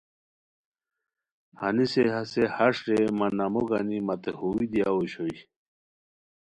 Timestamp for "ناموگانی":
3.37-3.99